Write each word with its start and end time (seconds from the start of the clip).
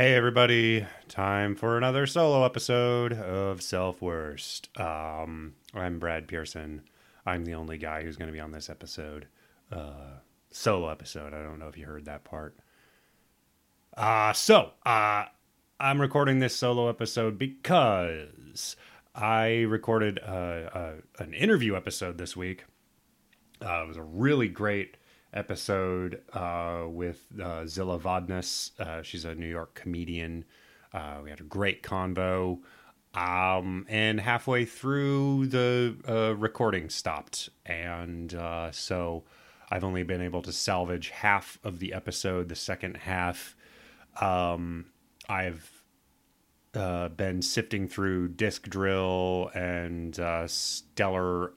Hey, 0.00 0.14
everybody. 0.14 0.86
Time 1.08 1.54
for 1.54 1.76
another 1.76 2.06
solo 2.06 2.42
episode 2.46 3.12
of 3.12 3.60
Self 3.60 4.00
Worst. 4.00 4.70
Um, 4.80 5.52
I'm 5.74 5.98
Brad 5.98 6.26
Pearson. 6.26 6.80
I'm 7.26 7.44
the 7.44 7.52
only 7.52 7.76
guy 7.76 8.02
who's 8.02 8.16
going 8.16 8.28
to 8.28 8.32
be 8.32 8.40
on 8.40 8.50
this 8.50 8.70
episode. 8.70 9.26
Uh, 9.70 10.20
solo 10.50 10.88
episode. 10.88 11.34
I 11.34 11.42
don't 11.42 11.58
know 11.58 11.68
if 11.68 11.76
you 11.76 11.84
heard 11.84 12.06
that 12.06 12.24
part. 12.24 12.56
Uh, 13.94 14.32
so, 14.32 14.70
uh, 14.86 15.26
I'm 15.78 16.00
recording 16.00 16.38
this 16.38 16.56
solo 16.56 16.88
episode 16.88 17.36
because 17.36 18.76
I 19.14 19.66
recorded 19.68 20.18
uh, 20.26 20.70
uh, 20.72 20.92
an 21.18 21.34
interview 21.34 21.76
episode 21.76 22.16
this 22.16 22.34
week. 22.34 22.64
Uh, 23.62 23.82
it 23.82 23.88
was 23.88 23.98
a 23.98 24.02
really 24.02 24.48
great 24.48 24.96
episode 25.32 26.22
uh, 26.32 26.84
with 26.86 27.26
uh, 27.42 27.66
Zilla 27.66 27.98
Vodness. 27.98 28.78
Uh, 28.80 29.02
she's 29.02 29.24
a 29.24 29.34
New 29.34 29.46
York 29.46 29.74
comedian. 29.74 30.44
Uh, 30.92 31.18
we 31.22 31.30
had 31.30 31.40
a 31.40 31.44
great 31.44 31.82
convo. 31.82 32.58
Um, 33.14 33.86
and 33.88 34.20
halfway 34.20 34.64
through, 34.64 35.46
the 35.46 35.96
uh, 36.08 36.36
recording 36.36 36.88
stopped. 36.90 37.48
And 37.66 38.34
uh, 38.34 38.70
so 38.72 39.24
I've 39.70 39.84
only 39.84 40.02
been 40.02 40.22
able 40.22 40.42
to 40.42 40.52
salvage 40.52 41.10
half 41.10 41.58
of 41.64 41.78
the 41.78 41.92
episode. 41.92 42.48
The 42.48 42.56
second 42.56 42.96
half, 42.98 43.56
um, 44.20 44.86
I've 45.28 45.70
been 46.72 47.42
sifting 47.42 47.88
through 47.88 48.28
Disk 48.28 48.68
Drill 48.68 49.50
and 49.54 50.18
Stellar 50.46 51.52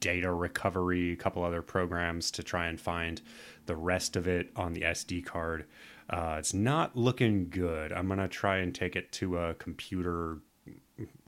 data 0.00 0.32
recovery, 0.32 1.12
a 1.12 1.16
couple 1.16 1.44
other 1.44 1.62
programs 1.62 2.30
to 2.32 2.42
try 2.42 2.66
and 2.66 2.80
find 2.80 3.20
the 3.66 3.76
rest 3.76 4.16
of 4.16 4.26
it 4.26 4.50
on 4.56 4.72
the 4.72 4.82
SD 4.82 5.24
card. 5.24 5.66
Uh, 6.08 6.36
it's 6.38 6.52
not 6.52 6.96
looking 6.96 7.48
good. 7.50 7.92
I'm 7.92 8.08
gonna 8.08 8.28
try 8.28 8.58
and 8.58 8.74
take 8.74 8.96
it 8.96 9.12
to 9.12 9.38
a 9.38 9.54
computer 9.54 10.38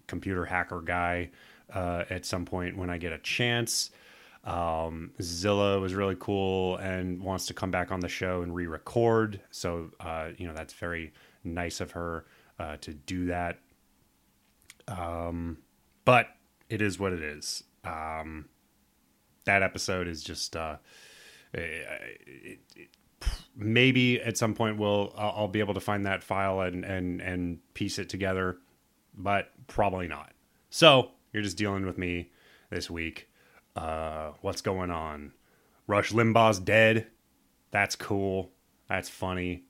computer 0.09 0.45
hacker 0.45 0.81
guy 0.81 1.31
uh, 1.73 2.05
at 2.11 2.27
some 2.27 2.45
point 2.45 2.77
when 2.77 2.91
I 2.91 2.99
get 2.99 3.13
a 3.13 3.19
chance. 3.19 3.91
Um, 4.45 5.13
Zilla 5.23 5.79
was 5.79 5.95
really 5.95 6.17
cool 6.19 6.77
and 6.77 7.23
wants 7.23 7.47
to 7.47 7.55
come 7.55 7.71
back 7.71 7.93
on 7.93 8.01
the 8.01 8.09
show 8.09 8.43
and 8.43 8.55
re-record. 8.55 9.41
So 9.51 9.91
uh, 10.01 10.31
you 10.37 10.47
know 10.47 10.55
that's 10.55 10.75
very 10.75 11.13
nice 11.45 11.81
of 11.81 11.93
her 11.93 12.27
uh, 12.59 12.77
to 12.81 12.93
do 12.93 13.27
that. 13.27 13.59
Um, 14.89 15.59
but 16.05 16.29
it 16.69 16.83
is 16.83 16.99
what 16.99 17.13
it 17.13 17.23
is. 17.23 17.63
Um, 17.85 18.47
that 19.45 19.63
episode 19.63 20.09
is 20.09 20.23
just 20.23 20.57
uh, 20.57 20.77
it, 21.53 22.61
it, 22.77 22.89
maybe 23.57 24.21
at 24.21 24.37
some 24.37 24.55
point 24.55 24.79
we'll 24.79 25.13
I'll, 25.17 25.35
I'll 25.37 25.49
be 25.49 25.61
able 25.61 25.75
to 25.75 25.81
find 25.81 26.07
that 26.07 26.23
file 26.23 26.61
and 26.61 26.85
and 26.85 27.21
and 27.21 27.59
piece 27.75 27.99
it 27.99 28.09
together, 28.09 28.59
but 29.17 29.51
probably 29.67 30.09
not. 30.09 30.33
So 30.71 31.11
you're 31.33 31.43
just 31.43 31.57
dealing 31.57 31.87
with 31.87 31.99
me 31.99 32.31
this 32.71 32.91
week. 32.91 33.29
Uh, 33.75 34.33
what's 34.41 34.61
going 34.61 34.91
on? 34.91 35.33
Rush 35.87 36.13
Limbaugh's 36.13 36.59
dead. 36.59 37.07
That's 37.71 37.97
cool. 37.97 38.51
That's 38.89 39.09
funny. 39.09 39.65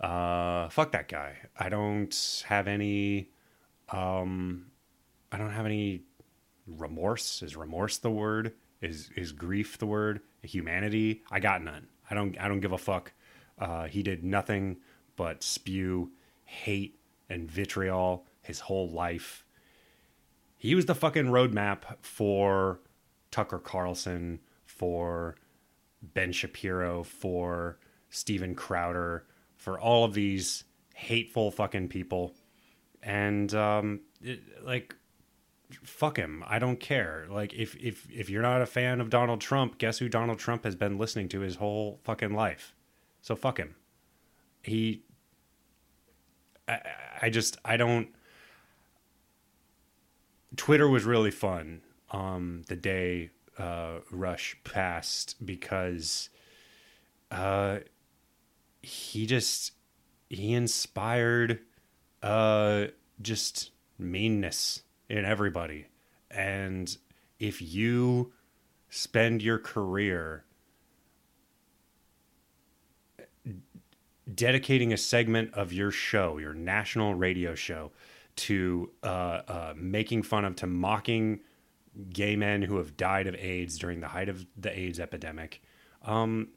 Uh, 0.00 0.68
fuck 0.68 0.92
that 0.92 1.08
guy. 1.08 1.36
I 1.58 1.68
don't 1.68 2.44
have 2.46 2.68
any. 2.68 3.30
Um, 3.90 4.66
I 5.32 5.38
don't 5.38 5.50
have 5.50 5.66
any 5.66 6.02
remorse. 6.66 7.42
Is 7.42 7.56
remorse 7.56 7.98
the 7.98 8.10
word? 8.10 8.54
Is 8.80 9.10
is 9.16 9.32
grief 9.32 9.78
the 9.78 9.86
word? 9.86 10.20
Humanity? 10.42 11.22
I 11.30 11.40
got 11.40 11.62
none. 11.62 11.88
I 12.10 12.14
don't 12.14 12.38
I 12.40 12.48
don't 12.48 12.60
give 12.60 12.72
a 12.72 12.78
fuck. 12.78 13.12
Uh, 13.58 13.84
he 13.84 14.02
did 14.02 14.22
nothing 14.22 14.78
but 15.16 15.42
spew 15.42 16.12
hate 16.44 16.98
and 17.28 17.50
vitriol 17.50 18.24
his 18.40 18.60
whole 18.60 18.88
life. 18.88 19.44
He 20.56 20.74
was 20.74 20.86
the 20.86 20.94
fucking 20.94 21.26
roadmap 21.26 21.82
for 22.00 22.80
Tucker 23.30 23.58
Carlson, 23.58 24.40
for 24.64 25.36
Ben 26.02 26.32
Shapiro, 26.32 27.02
for 27.02 27.78
Steven 28.10 28.54
Crowder, 28.54 29.24
for 29.56 29.78
all 29.78 30.04
of 30.04 30.14
these 30.14 30.64
hateful 30.94 31.50
fucking 31.50 31.88
people. 31.88 32.34
And 33.02 33.52
um, 33.54 34.00
it, 34.22 34.40
like 34.64 34.96
fuck 35.82 36.16
him. 36.16 36.44
I 36.46 36.58
don't 36.58 36.80
care. 36.80 37.26
Like 37.28 37.52
if 37.54 37.76
if 37.76 38.06
if 38.10 38.30
you're 38.30 38.42
not 38.42 38.62
a 38.62 38.66
fan 38.66 39.00
of 39.00 39.10
Donald 39.10 39.40
Trump, 39.40 39.78
guess 39.78 39.98
who 39.98 40.08
Donald 40.08 40.38
Trump 40.38 40.64
has 40.64 40.74
been 40.74 40.98
listening 40.98 41.28
to 41.30 41.40
his 41.40 41.56
whole 41.56 42.00
fucking 42.04 42.34
life. 42.34 42.74
So 43.22 43.36
fuck 43.36 43.58
him. 43.58 43.74
He 44.62 45.02
I, 46.66 46.80
I 47.22 47.30
just 47.30 47.58
I 47.64 47.76
don't 47.76 48.08
Twitter 50.56 50.88
was 50.88 51.04
really 51.04 51.30
fun 51.30 51.82
um 52.10 52.62
the 52.68 52.76
day 52.76 53.30
uh 53.58 53.98
Rush 54.10 54.56
passed 54.64 55.44
because 55.44 56.30
uh 57.30 57.78
he 58.80 59.26
just 59.26 59.72
he 60.30 60.54
inspired 60.54 61.60
uh 62.22 62.86
just 63.20 63.70
meanness 63.98 64.82
in 65.08 65.24
everybody. 65.24 65.86
And 66.30 66.96
if 67.38 67.62
you 67.62 68.32
spend 68.90 69.42
your 69.42 69.58
career 69.58 70.44
dedicating 74.34 74.92
a 74.92 74.96
segment 74.96 75.54
of 75.54 75.72
your 75.72 75.90
show, 75.90 76.38
your 76.38 76.54
national 76.54 77.14
radio 77.14 77.54
show, 77.54 77.92
to 78.36 78.90
uh, 79.02 79.06
uh, 79.48 79.74
making 79.76 80.22
fun 80.22 80.44
of, 80.44 80.54
to 80.56 80.66
mocking 80.66 81.40
gay 82.10 82.36
men 82.36 82.62
who 82.62 82.76
have 82.76 82.96
died 82.96 83.26
of 83.26 83.34
AIDS 83.34 83.78
during 83.78 84.00
the 84.00 84.08
height 84.08 84.28
of 84.28 84.46
the 84.56 84.76
AIDS 84.78 85.00
epidemic, 85.00 85.62
um, 86.02 86.48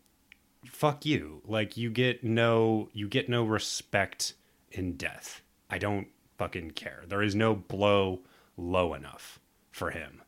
fuck 0.66 1.06
you. 1.06 1.42
Like 1.46 1.78
you 1.78 1.90
get 1.90 2.24
no, 2.24 2.90
you 2.94 3.08
get 3.08 3.30
no 3.30 3.44
respect 3.44 4.34
in 4.72 4.96
death. 4.96 5.42
I 5.70 5.78
don't 5.80 6.08
fucking 6.38 6.72
care. 6.72 7.04
There 7.08 7.24
is 7.24 7.34
no 7.36 7.56
blow 7.56 8.22
low 8.62 8.94
enough 8.94 9.40
for 9.72 9.90
him. 9.92 10.22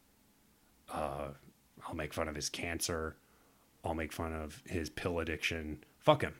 Uh, 0.92 1.30
I'll 1.88 1.96
make 1.96 2.14
fun 2.14 2.28
of 2.28 2.36
his 2.36 2.50
cancer. 2.50 3.16
I'll 3.84 3.94
make 3.94 4.12
fun 4.12 4.34
of 4.34 4.62
his 4.66 4.90
pill 4.90 5.20
addiction. 5.20 5.84
Fuck 6.00 6.22
him. 6.22 6.36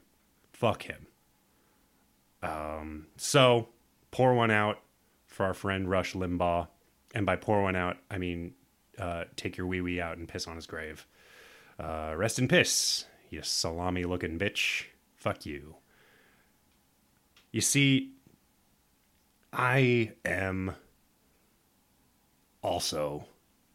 Fuck 0.52 0.84
him. 0.84 1.08
Um, 2.42 3.08
so 3.18 3.70
pour 4.12 4.34
one 4.34 4.52
out 4.52 4.80
for 5.28 5.46
our 5.46 5.54
friend 5.54 5.90
Rush 5.90 6.14
Limbaugh. 6.14 6.68
And 7.16 7.26
by 7.26 7.36
pour 7.36 7.62
one 7.62 7.76
out, 7.76 7.98
I 8.10 8.18
mean 8.18 8.54
uh, 8.98 9.26
take 9.36 9.58
your 9.58 9.68
wee 9.68 9.82
wee 9.82 10.02
out 10.02 10.18
and 10.18 10.28
piss 10.28 10.48
on 10.48 10.56
his 10.56 10.68
grave. 10.68 11.08
Uh, 11.80 12.14
rest 12.16 12.40
in 12.40 12.48
piss, 12.48 13.06
you 13.30 13.42
salami 13.42 14.04
looking 14.04 14.38
bitch. 14.38 14.86
Fuck 15.16 15.46
you. 15.46 15.76
You 17.52 17.62
see, 17.62 18.12
I 19.52 20.14
am 20.26 20.76
also 22.64 23.26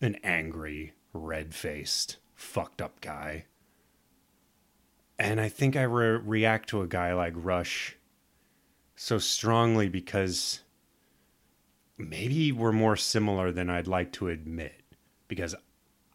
an 0.01 0.17
angry, 0.25 0.95
red 1.13 1.55
faced, 1.55 2.17
fucked 2.35 2.83
up 2.83 3.01
guy. 3.01 3.45
And 5.19 5.41
I 5.41 5.49
think 5.49 5.77
I 5.77 5.83
re- 5.83 6.21
react 6.25 6.69
to 6.71 6.83
a 6.83 6.89
guy 6.89 7.13
like 7.13 7.35
Rush 7.37 7.97
so 8.97 9.19
strongly 9.19 9.89
because 9.89 10.61
maybe 11.97 12.51
we're 12.51 12.73
more 12.73 12.97
similar 12.97 13.53
than 13.53 13.71
I'd 13.71 13.87
like 13.87 14.13
to 14.15 14.29
admit. 14.29 14.83
Because 15.29 15.55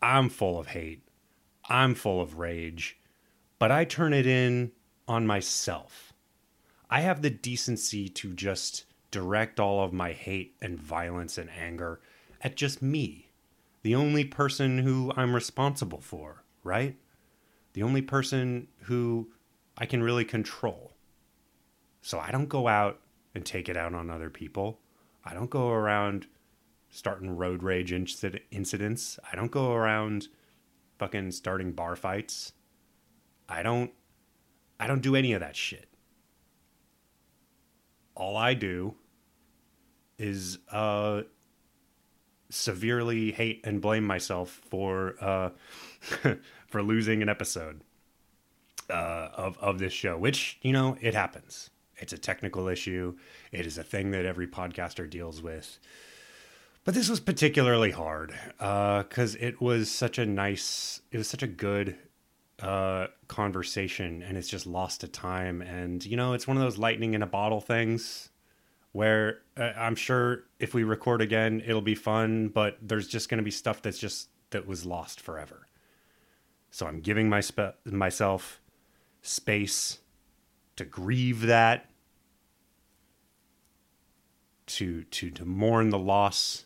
I'm 0.02 0.30
full 0.30 0.60
of 0.60 0.68
hate, 0.68 1.04
I'm 1.70 1.96
full 1.96 2.20
of 2.20 2.40
rage, 2.40 2.98
but 3.60 3.72
I 3.72 3.86
turn 3.86 4.12
it 4.12 4.26
in 4.26 4.72
on 5.08 5.28
myself. 5.28 6.14
I 6.90 7.02
have 7.02 7.22
the 7.22 7.30
decency 7.30 8.10
to 8.10 8.34
just 8.34 8.86
direct 9.12 9.60
all 9.60 9.84
of 9.84 9.94
my 9.94 10.12
hate 10.12 10.56
and 10.62 10.80
violence 10.80 11.38
and 11.38 11.50
anger 11.52 12.02
at 12.44 12.56
just 12.56 12.82
me, 12.82 13.32
the 13.82 13.96
only 13.96 14.26
person 14.26 14.80
who 14.80 15.12
I'm 15.16 15.34
responsible 15.34 16.02
for, 16.02 16.44
right? 16.64 16.98
The 17.74 17.84
only 17.84 18.02
person 18.02 18.68
who 18.84 19.30
I 19.78 19.86
can 19.86 20.04
really 20.04 20.26
control. 20.26 20.94
So 22.02 22.20
I 22.20 22.32
don't 22.32 22.50
go 22.50 22.68
out 22.68 23.00
and 23.34 23.46
take 23.46 23.70
it 23.70 23.78
out 23.78 23.94
on 23.94 24.10
other 24.10 24.30
people. 24.30 24.80
I 25.24 25.34
don't 25.34 25.50
go 25.50 25.70
around 25.70 26.28
starting 26.90 27.36
road 27.36 27.64
rage 27.64 27.92
incidents. 27.92 29.20
I 29.32 29.36
don't 29.36 29.52
go 29.52 29.72
around 29.72 30.28
fucking 31.00 31.32
starting 31.32 31.72
bar 31.72 31.96
fights. 31.96 32.54
I 33.50 33.64
don't 33.64 33.92
I 34.80 34.88
don't 34.88 35.02
do 35.02 35.16
any 35.16 35.34
of 35.34 35.40
that 35.40 35.56
shit. 35.56 35.88
All 38.16 38.38
I 38.38 38.54
do 38.54 38.96
is 40.20 40.60
uh 40.72 41.24
severely 42.54 43.32
hate 43.32 43.62
and 43.64 43.82
blame 43.82 44.04
myself 44.04 44.62
for 44.70 45.16
uh, 45.22 45.50
for 46.68 46.84
losing 46.84 47.22
an 47.22 47.30
episode 47.30 47.82
uh, 48.90 49.30
of 49.34 49.58
of 49.60 49.80
this 49.80 49.94
show, 49.94 50.18
which 50.18 50.60
you 50.62 50.72
know 50.72 50.98
it 51.02 51.14
happens. 51.14 51.70
It's 51.98 52.14
a 52.14 52.18
technical 52.18 52.68
issue. 52.68 53.16
It 53.52 53.66
is 53.66 53.78
a 53.78 53.84
thing 53.84 54.12
that 54.12 54.26
every 54.26 54.48
podcaster 54.48 55.10
deals 55.10 55.42
with. 55.42 55.80
But 56.86 56.96
this 56.96 57.08
was 57.08 57.22
particularly 57.22 57.92
hard 57.92 58.34
because 58.58 59.36
uh, 59.36 59.40
it 59.40 59.62
was 59.62 59.90
such 59.90 60.18
a 60.18 60.26
nice, 60.26 61.02
it 61.12 61.18
was 61.18 61.30
such 61.30 61.44
a 61.44 61.48
good 61.48 61.96
uh, 62.62 63.08
conversation, 63.30 64.22
and 64.22 64.38
it's 64.38 64.50
just 64.50 64.68
lost 64.68 65.02
to 65.02 65.08
time. 65.08 65.62
And 65.62 66.06
you 66.06 66.18
know, 66.18 66.34
it's 66.34 66.48
one 66.48 66.58
of 66.58 66.64
those 66.64 66.78
lightning 66.78 67.14
in 67.14 67.22
a 67.22 67.28
bottle 67.28 67.62
things 67.62 68.30
where 68.94 69.40
uh, 69.58 69.74
I'm 69.76 69.96
sure 69.96 70.46
if 70.60 70.74
we 70.74 70.84
record 70.84 71.22
again, 71.22 71.62
it'll 71.66 71.82
be 71.82 71.96
fun. 71.96 72.48
But 72.48 72.78
there's 72.82 73.08
just 73.08 73.28
going 73.30 73.40
to 73.40 73.44
be 73.44 73.52
stuff 73.52 73.82
that's 73.82 74.00
just 74.00 74.30
that 74.52 74.66
was 74.66 74.86
lost 74.86 75.20
forever. 75.20 75.68
So 76.72 76.88
I'm 76.88 77.02
giving 77.02 77.30
my 77.30 77.42
spe- 77.42 77.76
myself 77.86 78.62
space 79.22 80.00
to 80.76 80.86
grieve 80.86 81.42
that, 81.42 81.90
to 84.66 85.04
to 85.04 85.30
to 85.30 85.46
mourn 85.46 85.90
the 85.90 86.00
loss 86.00 86.66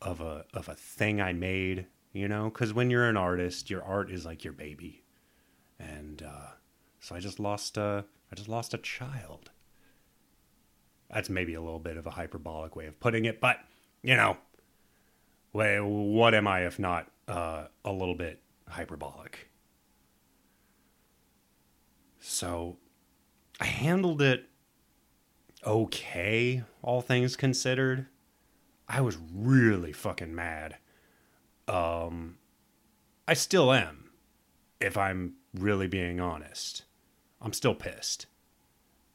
of 0.00 0.20
a 0.20 0.44
of 0.54 0.68
a 0.68 0.74
thing 0.74 1.20
I 1.20 1.32
made, 1.32 1.86
you 2.12 2.28
know, 2.28 2.44
because 2.44 2.72
when 2.72 2.90
you're 2.90 3.08
an 3.08 3.16
artist, 3.16 3.70
your 3.70 3.82
art 3.82 4.10
is 4.10 4.24
like 4.24 4.44
your 4.44 4.52
baby, 4.52 5.04
and 5.78 6.22
uh, 6.22 6.52
so 7.00 7.14
I 7.14 7.20
just 7.20 7.38
lost 7.38 7.76
a 7.76 8.04
I 8.32 8.34
just 8.34 8.48
lost 8.48 8.74
a 8.74 8.78
child. 8.78 9.50
That's 11.14 11.30
maybe 11.30 11.54
a 11.54 11.60
little 11.60 11.78
bit 11.78 11.96
of 11.96 12.06
a 12.06 12.10
hyperbolic 12.10 12.74
way 12.74 12.86
of 12.86 12.98
putting 12.98 13.24
it, 13.24 13.40
but 13.40 13.58
you 14.02 14.16
know, 14.16 14.36
what 15.52 16.34
am 16.34 16.48
I 16.48 16.66
if 16.66 16.80
not 16.80 17.08
uh, 17.28 17.66
a 17.84 17.92
little 17.92 18.16
bit 18.16 18.40
hyperbolic? 18.68 19.48
So 22.18 22.78
I 23.60 23.66
handled 23.66 24.20
it 24.22 24.48
okay, 25.64 26.64
all 26.82 27.00
things 27.00 27.36
considered. 27.36 28.06
I 28.88 29.00
was 29.00 29.16
really 29.32 29.92
fucking 29.92 30.34
mad. 30.34 30.78
Um, 31.68 32.38
I 33.28 33.34
still 33.34 33.72
am, 33.72 34.10
if 34.80 34.98
I'm 34.98 35.34
really 35.54 35.86
being 35.86 36.18
honest. 36.18 36.82
I'm 37.40 37.52
still 37.52 37.74
pissed. 37.74 38.26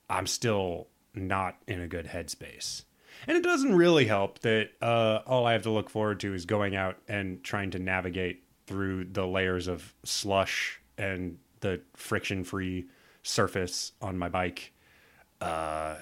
I'm 0.10 0.26
still 0.26 0.88
not 1.20 1.58
in 1.68 1.82
a 1.82 1.88
good 1.88 2.08
headspace. 2.08 2.84
And 3.28 3.38
it 3.38 3.44
doesn't 3.44 3.76
really 3.76 4.06
help 4.06 4.40
that 4.40 4.70
uh, 4.82 5.20
all 5.26 5.46
I 5.46 5.54
have 5.54 5.64
to 5.64 5.72
look 5.72 5.90
forward 5.90 6.20
to 6.22 6.34
is 6.34 6.46
going 6.46 6.76
out 6.76 6.98
and 7.08 7.44
trying 7.44 7.72
to 7.72 7.80
navigate 7.80 8.44
through 8.66 9.06
the 9.06 9.28
layers 9.28 9.68
of 9.68 9.94
slush 10.04 10.80
and 10.98 11.38
the 11.60 11.82
friction 11.96 12.44
free 12.44 12.86
surface 13.24 13.92
on 14.02 14.18
my 14.18 14.30
bike. 14.30 14.72
Uh, 15.42 15.96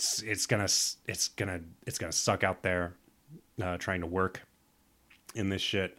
it's 0.00 0.22
it's 0.22 0.46
gonna 0.46 0.68
it's 1.06 1.28
gonna 1.28 1.60
it's 1.86 1.98
gonna 1.98 2.12
suck 2.12 2.44
out 2.44 2.62
there 2.62 2.94
uh, 3.62 3.76
trying 3.76 4.00
to 4.00 4.06
work 4.06 4.40
in 5.34 5.48
this 5.48 5.62
shit. 5.62 5.96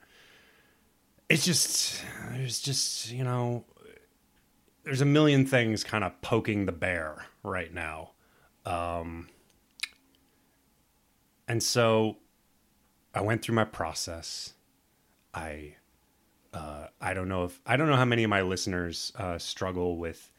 It's 1.29 1.45
just 1.45 2.03
there's 2.31 2.59
just 2.59 3.11
you 3.11 3.23
know 3.23 3.65
there's 4.83 5.01
a 5.01 5.05
million 5.05 5.45
things 5.45 5.83
kind 5.83 6.03
of 6.03 6.19
poking 6.21 6.65
the 6.65 6.71
bear 6.71 7.25
right 7.43 7.73
now. 7.73 8.11
Um, 8.65 9.29
and 11.47 11.61
so 11.61 12.17
I 13.13 13.21
went 13.21 13.41
through 13.41 13.55
my 13.55 13.65
process. 13.65 14.53
I 15.33 15.75
uh, 16.53 16.87
I 16.99 17.13
don't 17.13 17.29
know 17.29 17.45
if 17.45 17.59
I 17.65 17.77
don't 17.77 17.87
know 17.87 17.95
how 17.95 18.05
many 18.05 18.23
of 18.23 18.29
my 18.29 18.41
listeners 18.41 19.11
uh, 19.15 19.37
struggle 19.37 19.97
with 19.97 20.31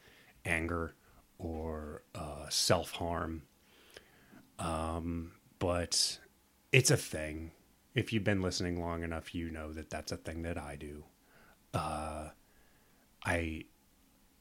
anger 0.45 0.93
or 1.39 2.03
uh, 2.15 2.47
self 2.49 2.91
harm 2.91 3.43
um, 4.59 5.31
but 5.59 6.19
it's 6.71 6.91
a 6.91 6.97
thing. 6.97 7.51
If 7.95 8.11
you've 8.11 8.23
been 8.23 8.41
listening 8.41 8.81
long 8.81 9.03
enough, 9.03 9.35
you 9.35 9.51
know 9.51 9.71
that 9.73 9.89
that's 9.89 10.11
a 10.11 10.17
thing 10.17 10.43
that 10.43 10.57
I 10.57 10.75
do. 10.75 11.03
Uh, 11.73 12.29
I 13.25 13.65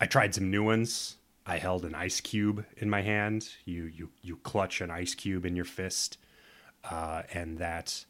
I 0.01 0.07
tried 0.07 0.35
some 0.35 0.51
new 0.51 0.63
ones. 0.63 1.17
I 1.45 1.59
held 1.59 1.85
an 1.85 1.95
ice 1.95 2.21
cube 2.21 2.65
in 2.77 2.89
my 2.89 3.03
hand. 3.03 3.49
You 3.65 3.85
you 3.85 4.11
you 4.23 4.37
clutch 4.37 4.81
an 4.81 4.91
ice 4.91 5.15
cube 5.15 5.45
in 5.45 5.57
your 5.57 5.65
fist, 5.65 6.19
uh, 6.89 7.23
and 7.33 7.59
that 7.59 8.05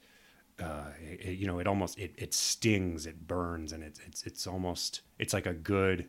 uh, 0.60 0.90
it, 1.00 1.38
you 1.38 1.46
know 1.46 1.58
it 1.58 1.66
almost 1.66 1.98
it, 1.98 2.12
it 2.16 2.34
stings, 2.34 3.06
it 3.06 3.26
burns, 3.26 3.72
and 3.72 3.82
it's 3.82 4.00
it's 4.06 4.22
it's 4.24 4.46
almost 4.46 5.02
it's 5.18 5.32
like 5.32 5.46
a 5.46 5.54
good. 5.54 6.08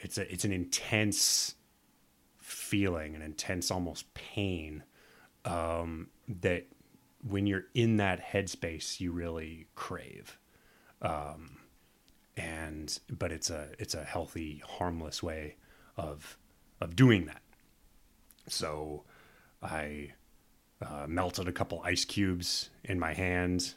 It's 0.00 0.18
a 0.18 0.32
it's 0.32 0.44
an 0.44 0.52
intense 0.52 1.54
feeling, 2.38 3.14
an 3.14 3.22
intense 3.22 3.70
almost 3.70 4.12
pain 4.14 4.82
um, 5.44 6.08
that 6.40 6.66
when 7.26 7.46
you're 7.46 7.66
in 7.74 7.98
that 7.98 8.20
headspace, 8.24 8.98
you 8.98 9.12
really 9.12 9.66
crave. 9.74 10.38
Um, 11.02 11.58
and 12.36 12.98
but 13.10 13.30
it's 13.30 13.50
a 13.50 13.68
it's 13.78 13.94
a 13.94 14.04
healthy, 14.04 14.62
harmless 14.66 15.22
way 15.22 15.56
of 16.02 16.36
of 16.80 16.96
doing 16.96 17.26
that. 17.26 17.42
So 18.48 19.04
I 19.62 20.12
uh, 20.82 21.06
melted 21.06 21.48
a 21.48 21.52
couple 21.52 21.80
ice 21.84 22.04
cubes 22.04 22.70
in 22.84 22.98
my 22.98 23.14
hand. 23.14 23.74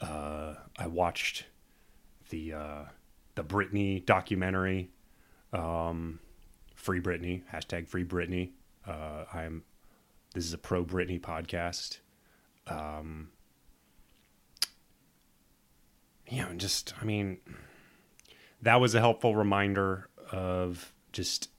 Uh, 0.00 0.54
I 0.78 0.86
watched 0.86 1.44
the 2.30 2.54
uh, 2.54 2.84
the 3.34 3.44
Britney 3.44 4.04
documentary. 4.04 4.90
Um, 5.52 6.20
Free 6.74 7.00
Britney, 7.00 7.42
hashtag 7.52 7.88
Free 7.88 8.04
Britney. 8.04 8.52
Uh, 8.86 9.24
I'm. 9.32 9.64
This 10.34 10.44
is 10.44 10.52
a 10.52 10.58
pro 10.58 10.84
Britney 10.84 11.20
podcast. 11.20 11.98
Um, 12.68 13.30
you 16.28 16.40
know, 16.40 16.52
just 16.54 16.94
I 17.00 17.04
mean, 17.04 17.38
that 18.62 18.80
was 18.80 18.94
a 18.94 19.00
helpful 19.00 19.34
reminder 19.34 20.08
of 20.30 20.92
just. 21.12 21.50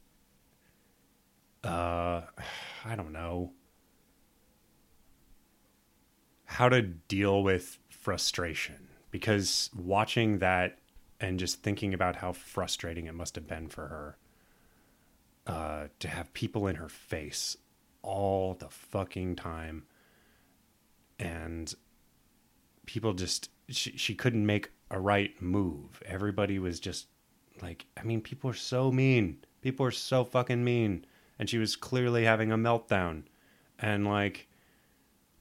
Uh, 1.63 2.21
I 2.85 2.95
don't 2.95 3.13
know 3.13 3.51
how 6.45 6.67
to 6.67 6.81
deal 6.81 7.43
with 7.43 7.79
frustration 7.89 8.89
because 9.09 9.69
watching 9.73 10.39
that 10.39 10.79
and 11.19 11.39
just 11.39 11.63
thinking 11.63 11.93
about 11.93 12.17
how 12.17 12.33
frustrating 12.33 13.05
it 13.05 13.13
must 13.13 13.35
have 13.35 13.47
been 13.47 13.69
for 13.69 13.87
her 13.87 14.17
uh, 15.47 15.87
to 15.99 16.07
have 16.07 16.33
people 16.33 16.67
in 16.67 16.75
her 16.75 16.89
face 16.89 17.55
all 18.01 18.55
the 18.55 18.69
fucking 18.69 19.35
time 19.35 19.83
and 21.19 21.75
people 22.85 23.13
just 23.13 23.49
she, 23.69 23.95
she 23.95 24.15
couldn't 24.15 24.45
make 24.45 24.71
a 24.89 24.99
right 24.99 25.39
move 25.41 26.01
everybody 26.05 26.59
was 26.59 26.79
just 26.79 27.07
like 27.61 27.85
i 27.97 28.03
mean 28.03 28.21
people 28.21 28.49
are 28.49 28.55
so 28.55 28.91
mean. 28.91 29.37
People 29.61 29.85
are 29.85 29.91
so 29.91 30.23
fucking 30.23 30.63
mean. 30.63 31.05
And 31.37 31.49
she 31.49 31.57
was 31.57 31.75
clearly 31.75 32.25
having 32.25 32.51
a 32.51 32.57
meltdown. 32.57 33.23
And 33.79 34.05
like 34.05 34.47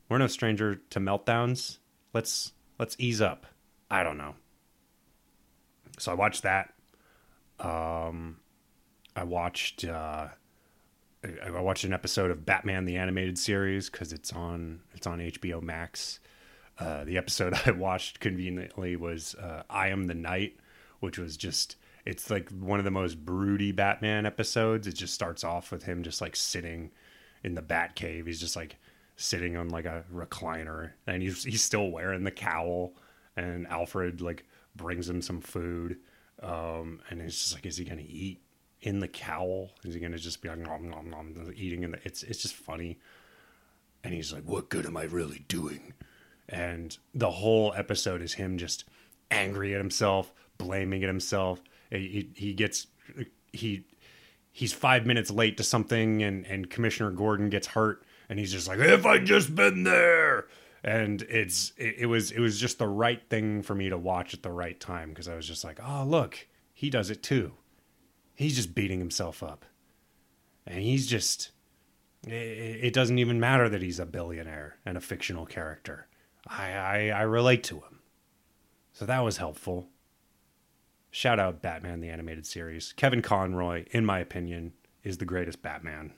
we're 0.08 0.18
no 0.18 0.26
stranger 0.26 0.76
to 0.90 1.00
meltdowns. 1.00 1.78
Let's 2.12 2.52
let's 2.78 2.96
ease 2.98 3.20
up. 3.20 3.46
I 3.90 4.02
don't 4.02 4.18
know. 4.18 4.34
So 5.98 6.12
i 6.12 6.14
watched 6.14 6.42
that. 6.42 6.72
Um 7.58 8.38
I 9.16 9.24
watched 9.24 9.84
uh, 9.84 10.28
I 11.44 11.60
watched 11.60 11.84
an 11.84 11.92
episode 11.92 12.30
of 12.30 12.46
Batman 12.46 12.86
the 12.86 12.96
animated 12.96 13.38
series 13.38 13.90
because 13.90 14.12
it's 14.12 14.32
on 14.32 14.80
it's 14.94 15.06
on 15.06 15.18
HBO 15.18 15.62
Max. 15.62 16.20
Uh, 16.78 17.04
the 17.04 17.18
episode 17.18 17.54
I 17.66 17.72
watched 17.72 18.20
conveniently 18.20 18.96
was 18.96 19.34
uh, 19.34 19.64
I 19.68 19.88
Am 19.88 20.06
the 20.06 20.14
Night, 20.14 20.56
which 21.00 21.18
was 21.18 21.36
just 21.36 21.76
it's 22.04 22.30
like 22.30 22.50
one 22.50 22.78
of 22.78 22.84
the 22.84 22.90
most 22.90 23.24
broody 23.24 23.72
Batman 23.72 24.26
episodes. 24.26 24.86
It 24.86 24.94
just 24.94 25.14
starts 25.14 25.44
off 25.44 25.70
with 25.70 25.84
him 25.84 26.02
just 26.02 26.20
like 26.20 26.36
sitting 26.36 26.90
in 27.42 27.54
the 27.54 27.62
Bat 27.62 27.94
Cave. 27.94 28.26
He's 28.26 28.40
just 28.40 28.56
like 28.56 28.76
sitting 29.16 29.56
on 29.56 29.68
like 29.68 29.84
a 29.84 30.04
recliner, 30.12 30.92
and 31.06 31.22
he's 31.22 31.44
he's 31.44 31.62
still 31.62 31.90
wearing 31.90 32.24
the 32.24 32.30
cowl. 32.30 32.94
And 33.36 33.66
Alfred 33.68 34.20
like 34.20 34.44
brings 34.76 35.08
him 35.08 35.22
some 35.22 35.40
food, 35.40 35.98
um, 36.42 37.00
and 37.10 37.20
he's 37.20 37.38
just 37.38 37.54
like, 37.54 37.66
is 37.66 37.76
he 37.76 37.84
gonna 37.84 38.02
eat? 38.02 38.40
in 38.82 39.00
the 39.00 39.08
cowl? 39.08 39.70
Is 39.84 39.94
he 39.94 40.00
to 40.00 40.18
just 40.18 40.42
be 40.42 40.48
like 40.48 40.58
nom 40.58 40.88
nom 40.88 41.10
nom 41.10 41.52
eating 41.54 41.82
in 41.82 41.92
the? 41.92 41.98
It's 42.04 42.22
it's 42.22 42.42
just 42.42 42.54
funny. 42.54 42.98
And 44.02 44.14
he's 44.14 44.32
like, 44.32 44.44
"What 44.44 44.70
good 44.70 44.86
am 44.86 44.96
I 44.96 45.04
really 45.04 45.44
doing?" 45.48 45.92
And 46.48 46.96
the 47.14 47.30
whole 47.30 47.72
episode 47.76 48.22
is 48.22 48.34
him 48.34 48.58
just 48.58 48.84
angry 49.30 49.74
at 49.74 49.80
himself, 49.80 50.32
blaming 50.58 51.02
at 51.02 51.08
himself. 51.08 51.62
Uh, 51.92 51.96
he, 51.96 52.30
he 52.34 52.52
gets 52.54 52.86
uh, 53.18 53.24
he 53.52 53.84
he's 54.52 54.72
five 54.72 55.06
minutes 55.06 55.30
late 55.30 55.56
to 55.56 55.62
something, 55.62 56.22
and 56.22 56.46
and 56.46 56.70
Commissioner 56.70 57.10
Gordon 57.10 57.50
gets 57.50 57.68
hurt, 57.68 58.04
and 58.28 58.38
he's 58.38 58.52
just 58.52 58.68
like, 58.68 58.78
"If 58.78 59.06
I'd 59.06 59.26
just 59.26 59.54
been 59.54 59.84
there." 59.84 60.46
And 60.82 61.22
it's 61.22 61.72
it, 61.76 61.96
it 62.00 62.06
was 62.06 62.30
it 62.30 62.40
was 62.40 62.58
just 62.58 62.78
the 62.78 62.88
right 62.88 63.22
thing 63.28 63.62
for 63.62 63.74
me 63.74 63.88
to 63.90 63.98
watch 63.98 64.32
at 64.34 64.42
the 64.42 64.50
right 64.52 64.78
time 64.80 65.10
because 65.10 65.28
I 65.28 65.34
was 65.36 65.46
just 65.46 65.64
like, 65.64 65.78
"Oh 65.84 66.04
look, 66.04 66.46
he 66.72 66.90
does 66.90 67.10
it 67.10 67.22
too." 67.22 67.52
he's 68.34 68.56
just 68.56 68.74
beating 68.74 68.98
himself 69.00 69.42
up. 69.42 69.66
and 70.66 70.80
he's 70.82 71.06
just 71.06 71.50
it 72.26 72.92
doesn't 72.94 73.18
even 73.18 73.38
matter 73.38 73.68
that 73.68 73.82
he's 73.82 73.98
a 73.98 74.06
billionaire 74.06 74.76
and 74.86 74.96
a 74.96 75.00
fictional 75.00 75.44
character. 75.46 76.06
I, 76.46 76.72
I 76.72 77.08
I 77.08 77.22
relate 77.22 77.64
to 77.64 77.76
him. 77.76 78.00
So 78.92 79.04
that 79.06 79.20
was 79.20 79.36
helpful. 79.38 79.88
Shout 81.10 81.40
out 81.40 81.60
Batman 81.60 82.00
the 82.00 82.08
animated 82.08 82.46
series. 82.46 82.92
Kevin 82.92 83.20
Conroy, 83.22 83.84
in 83.90 84.06
my 84.06 84.20
opinion, 84.20 84.72
is 85.02 85.18
the 85.18 85.24
greatest 85.24 85.60
Batman. 85.60 86.12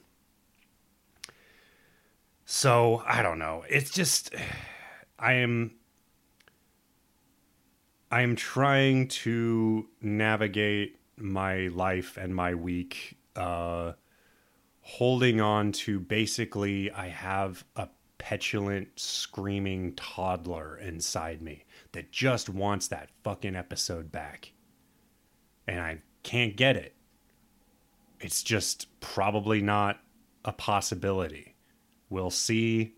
So, 2.45 3.03
I 3.07 3.23
don't 3.23 3.39
know. 3.39 3.65
It's 3.69 3.91
just 3.91 4.35
I 5.19 5.35
am 5.35 5.73
I 8.11 8.23
am 8.23 8.37
trying 8.37 9.09
to 9.09 9.89
navigate 10.03 10.99
my 11.17 11.69
life 11.69 12.17
and 12.17 12.35
my 12.35 12.55
week 12.55 13.17
uh 13.37 13.93
holding 14.81 15.41
on 15.41 15.73
to 15.73 16.01
basically 16.01 16.91
I 16.91 17.09
have 17.09 17.65
a 17.77 17.89
petulant 18.19 18.89
screaming 18.97 19.95
toddler 19.95 20.77
inside 20.79 21.41
me 21.41 21.65
that 21.93 22.11
just 22.11 22.49
wants 22.49 22.89
that 22.89 23.11
fucking 23.23 23.55
episode 23.55 24.11
back 24.11 24.53
and 25.67 25.81
I 25.81 25.99
can't 26.23 26.57
get 26.57 26.77
it. 26.77 26.95
It's 28.21 28.43
just 28.43 28.89
probably 29.01 29.61
not 29.63 30.01
a 30.45 30.53
possibility. 30.53 31.57
We'll 32.09 32.31
see 32.31 32.95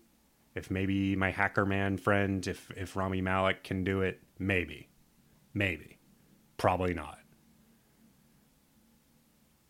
if 0.55 0.71
maybe 0.71 1.15
my 1.15 1.31
hacker 1.31 1.65
man 1.65 1.97
friend, 1.97 2.45
if 2.47 2.71
if 2.75 2.95
Rami 2.95 3.21
Malek 3.21 3.63
can 3.63 3.83
do 3.83 4.01
it, 4.01 4.21
maybe. 4.39 4.89
Maybe. 5.53 5.99
Probably 6.57 6.93
not. 6.93 7.19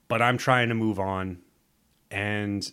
But 0.08 0.22
I'm 0.22 0.38
trying 0.38 0.70
to 0.70 0.76
move 0.76 1.00
on 1.00 1.40
and 2.12 2.72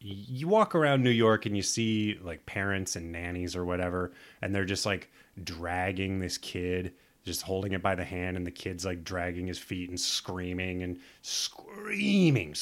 you 0.00 0.48
walk 0.48 0.74
around 0.74 1.02
New 1.02 1.10
York 1.10 1.46
and 1.46 1.56
you 1.56 1.62
see 1.62 2.18
like 2.22 2.46
parents 2.46 2.96
and 2.96 3.12
nannies 3.12 3.56
or 3.56 3.64
whatever 3.64 4.12
and 4.40 4.54
they're 4.54 4.64
just 4.64 4.86
like 4.86 5.10
dragging 5.42 6.18
this 6.18 6.38
kid 6.38 6.94
just 7.26 7.42
holding 7.42 7.72
it 7.72 7.82
by 7.82 7.94
the 7.94 8.04
hand 8.04 8.36
and 8.36 8.46
the 8.46 8.50
kid's 8.50 8.84
like 8.84 9.04
dragging 9.04 9.48
his 9.48 9.58
feet 9.58 9.90
and 9.90 10.00
screaming 10.00 10.82
and 10.82 10.98
screaming 11.22 12.54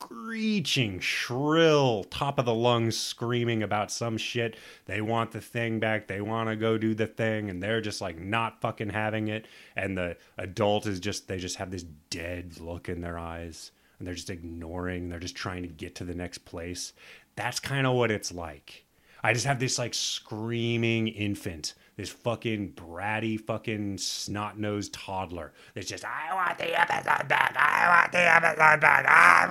screeching 0.00 1.00
shrill 1.00 2.04
top 2.04 2.38
of 2.38 2.44
the 2.44 2.54
lungs 2.54 2.96
screaming 2.96 3.64
about 3.64 3.90
some 3.90 4.16
shit. 4.16 4.56
They 4.86 5.00
want 5.00 5.32
the 5.32 5.40
thing 5.40 5.80
back. 5.80 6.06
They 6.06 6.20
want 6.20 6.48
to 6.48 6.56
go 6.56 6.78
do 6.78 6.94
the 6.94 7.08
thing. 7.08 7.50
And 7.50 7.60
they're 7.60 7.80
just 7.80 8.00
like 8.00 8.18
not 8.18 8.60
fucking 8.60 8.90
having 8.90 9.26
it. 9.26 9.46
And 9.76 9.98
the 9.98 10.16
adult 10.36 10.86
is 10.86 11.00
just 11.00 11.26
they 11.26 11.38
just 11.38 11.56
have 11.56 11.72
this 11.72 11.84
dead 12.10 12.60
look 12.60 12.88
in 12.88 13.00
their 13.00 13.18
eyes. 13.18 13.72
And 13.98 14.06
they're 14.06 14.14
just 14.14 14.30
ignoring. 14.30 15.08
They're 15.08 15.18
just 15.18 15.34
trying 15.34 15.62
to 15.62 15.68
get 15.68 15.96
to 15.96 16.04
the 16.04 16.14
next 16.14 16.38
place. 16.38 16.92
That's 17.34 17.58
kind 17.58 17.86
of 17.86 17.94
what 17.94 18.12
it's 18.12 18.30
like. 18.30 18.84
I 19.24 19.32
just 19.32 19.46
have 19.46 19.58
this 19.58 19.78
like 19.78 19.94
screaming 19.94 21.08
infant 21.08 21.74
this 21.98 22.08
fucking 22.10 22.72
bratty 22.74 23.38
fucking 23.38 23.98
snot 23.98 24.56
nosed 24.56 24.94
toddler 24.94 25.52
that's 25.74 25.88
just 25.88 26.04
I 26.04 26.32
want 26.32 26.56
the 26.56 26.80
episode 26.80 27.28
back. 27.28 27.56
I 27.58 27.88
want 27.88 28.12
the 28.12 28.20
episode 28.20 28.80
back. 28.80 29.04
I 29.06 29.46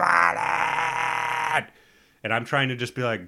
want 1.58 1.66
it. 1.66 1.72
And 2.24 2.34
I'm 2.34 2.46
trying 2.46 2.70
to 2.70 2.78
just 2.78 2.96
be 2.96 3.04
like, 3.04 3.22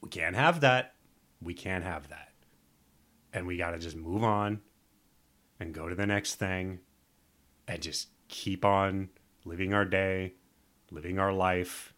we 0.00 0.08
can't 0.08 0.34
have 0.34 0.62
that. 0.62 0.94
We 1.42 1.52
can't 1.52 1.84
have 1.84 2.08
that. 2.08 2.32
And 3.34 3.46
we 3.46 3.58
got 3.58 3.72
to 3.72 3.78
just 3.78 3.96
move 3.96 4.24
on 4.24 4.62
and 5.60 5.74
go 5.74 5.86
to 5.88 5.94
the 5.94 6.06
next 6.06 6.36
thing 6.36 6.80
and 7.68 7.82
just 7.82 8.08
keep 8.28 8.64
on 8.64 9.10
living 9.44 9.74
our 9.74 9.84
day, 9.84 10.36
living 10.90 11.18
our 11.18 11.34
life, 11.34 11.92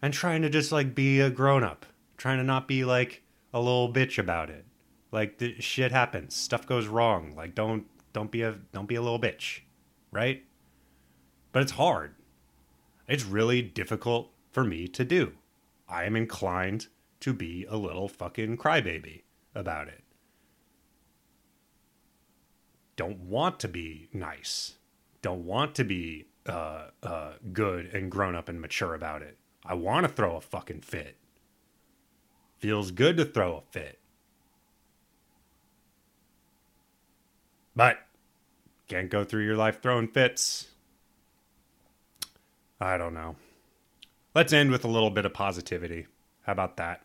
and 0.00 0.14
trying 0.14 0.40
to 0.42 0.48
just 0.48 0.72
like 0.72 0.94
be 0.94 1.20
a 1.20 1.28
grown 1.28 1.62
up, 1.62 1.84
trying 2.16 2.38
to 2.38 2.44
not 2.44 2.66
be 2.66 2.86
like 2.86 3.22
a 3.52 3.60
little 3.60 3.92
bitch 3.92 4.18
about 4.18 4.48
it. 4.48 4.65
Like 5.16 5.38
the 5.38 5.58
shit 5.62 5.92
happens, 5.92 6.36
stuff 6.36 6.66
goes 6.66 6.88
wrong. 6.88 7.32
Like 7.34 7.54
don't 7.54 7.86
don't 8.12 8.30
be 8.30 8.42
a 8.42 8.58
don't 8.74 8.86
be 8.86 8.96
a 8.96 9.00
little 9.00 9.18
bitch, 9.18 9.60
right? 10.12 10.44
But 11.52 11.62
it's 11.62 11.72
hard. 11.72 12.16
It's 13.08 13.24
really 13.24 13.62
difficult 13.62 14.30
for 14.50 14.62
me 14.62 14.86
to 14.88 15.06
do. 15.06 15.32
I 15.88 16.04
am 16.04 16.16
inclined 16.16 16.88
to 17.20 17.32
be 17.32 17.64
a 17.66 17.78
little 17.78 18.08
fucking 18.08 18.58
crybaby 18.58 19.22
about 19.54 19.88
it. 19.88 20.04
Don't 22.96 23.20
want 23.20 23.58
to 23.60 23.68
be 23.68 24.10
nice. 24.12 24.74
Don't 25.22 25.46
want 25.46 25.74
to 25.76 25.84
be 25.84 26.26
uh, 26.44 26.88
uh, 27.02 27.32
good 27.54 27.86
and 27.86 28.10
grown 28.10 28.34
up 28.34 28.50
and 28.50 28.60
mature 28.60 28.92
about 28.92 29.22
it. 29.22 29.38
I 29.64 29.72
want 29.72 30.06
to 30.06 30.12
throw 30.12 30.36
a 30.36 30.42
fucking 30.42 30.82
fit. 30.82 31.16
Feels 32.58 32.90
good 32.90 33.16
to 33.16 33.24
throw 33.24 33.56
a 33.56 33.62
fit. 33.62 33.98
But 37.76 37.98
can't 38.88 39.10
go 39.10 39.22
through 39.22 39.44
your 39.44 39.56
life 39.56 39.82
throwing 39.82 40.08
fits. 40.08 40.68
I 42.80 42.96
don't 42.96 43.14
know. 43.14 43.36
Let's 44.34 44.52
end 44.52 44.70
with 44.70 44.84
a 44.84 44.88
little 44.88 45.10
bit 45.10 45.26
of 45.26 45.34
positivity. 45.34 46.06
How 46.42 46.52
about 46.52 46.78
that? 46.78 47.02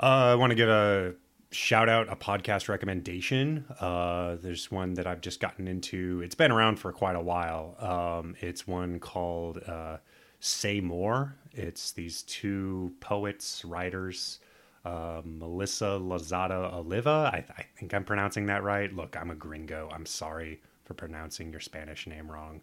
Uh, 0.00 0.32
I 0.32 0.34
want 0.34 0.50
to 0.50 0.56
give 0.56 0.68
a 0.68 1.14
shout 1.50 1.88
out 1.88 2.08
a 2.10 2.16
podcast 2.16 2.68
recommendation. 2.68 3.64
Uh, 3.80 4.36
there's 4.36 4.70
one 4.70 4.94
that 4.94 5.06
I've 5.06 5.20
just 5.20 5.40
gotten 5.40 5.66
into. 5.66 6.20
It's 6.22 6.34
been 6.34 6.52
around 6.52 6.76
for 6.76 6.92
quite 6.92 7.16
a 7.16 7.20
while. 7.20 7.76
Um, 7.78 8.36
it's 8.40 8.66
one 8.66 9.00
called 9.00 9.58
uh, 9.66 9.98
Say 10.40 10.80
More. 10.80 11.36
It's 11.52 11.92
these 11.92 12.22
two 12.22 12.92
poets, 13.00 13.64
writers, 13.64 14.38
uh, 14.84 15.22
Melissa 15.24 15.98
Lozada 16.00 16.72
Oliva. 16.72 17.30
I, 17.32 17.44
I, 17.56 17.64
think 17.78 17.94
I'm 17.94 18.04
pronouncing 18.04 18.46
that 18.46 18.62
right. 18.62 18.92
Look, 18.94 19.16
I'm 19.16 19.30
a 19.30 19.34
gringo. 19.34 19.88
I'm 19.92 20.06
sorry 20.06 20.60
for 20.84 20.94
pronouncing 20.94 21.50
your 21.50 21.60
Spanish 21.60 22.06
name 22.06 22.30
wrong. 22.30 22.60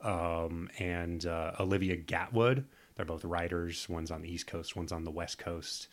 Um, 0.00 0.68
and 0.78 1.24
uh, 1.26 1.52
Olivia 1.60 1.96
Gatwood. 1.96 2.64
They're 2.96 3.06
both 3.06 3.24
writers. 3.24 3.88
One's 3.88 4.10
on 4.10 4.22
the 4.22 4.32
East 4.32 4.46
Coast, 4.46 4.76
one's 4.76 4.92
on 4.92 5.04
the 5.04 5.10
West 5.10 5.38
Coast. 5.38 5.88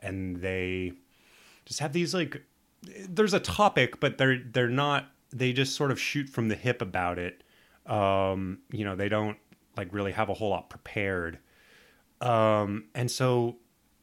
And 0.00 0.36
they 0.36 0.92
just 1.64 1.80
have 1.80 1.92
these 1.92 2.14
like 2.14 2.42
there's 3.08 3.34
a 3.34 3.40
topic, 3.40 4.00
but 4.00 4.16
they're 4.18 4.38
they're 4.38 4.68
not 4.68 5.06
they 5.30 5.52
just 5.52 5.74
sort 5.74 5.90
of 5.90 6.00
shoot 6.00 6.28
from 6.28 6.48
the 6.48 6.54
hip 6.54 6.80
about 6.80 7.18
it. 7.18 7.42
Um, 7.86 8.60
you 8.70 8.84
know, 8.84 8.96
they 8.96 9.08
don't 9.08 9.36
like 9.76 9.92
really 9.92 10.12
have 10.12 10.28
a 10.28 10.34
whole 10.34 10.50
lot 10.50 10.70
prepared. 10.70 11.38
Um, 12.20 12.84
and 12.94 13.10
so 13.10 13.56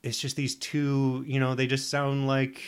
it's 0.06 0.20
just 0.20 0.36
these 0.36 0.56
two, 0.56 1.24
you 1.28 1.40
know, 1.40 1.56
they 1.56 1.66
just 1.66 1.90
sound 1.90 2.28
like 2.28 2.62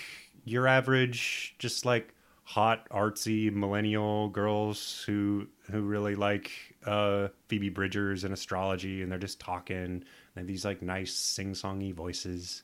your 0.44 0.68
average, 0.68 1.54
just 1.60 1.86
like 1.86 2.14
hot, 2.44 2.90
artsy 2.90 3.54
millennial 3.54 4.30
girls 4.30 5.04
who 5.06 5.48
who 5.70 5.82
really 5.82 6.16
like 6.16 6.50
uh, 6.84 7.28
Phoebe 7.48 7.70
Bridgers 7.70 8.24
and 8.24 8.34
astrology, 8.34 9.04
and 9.04 9.12
they're 9.12 9.20
just 9.20 9.40
talking. 9.40 10.04
They 10.34 10.42
have 10.42 10.48
these 10.48 10.66
like 10.66 10.82
nice 10.82 11.14
sing-songy 11.14 11.94
voices, 11.94 12.64